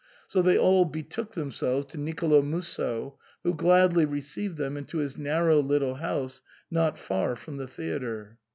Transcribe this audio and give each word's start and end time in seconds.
So 0.25 0.41
they 0.41 0.57
all 0.57 0.85
betook 0.85 1.33
themselves 1.33 1.85
to 1.91 1.99
Nicolo 1.99 2.41
Musso, 2.41 3.19
who 3.43 3.53
gladly 3.53 4.03
received 4.03 4.57
them 4.57 4.75
into 4.75 4.97
his 4.97 5.15
narrow 5.15 5.59
little 5.59 5.93
house 5.97 6.41
not 6.71 6.97
far 6.97 7.35
from 7.35 7.57
the 7.57 7.67
theatre. 7.67 8.39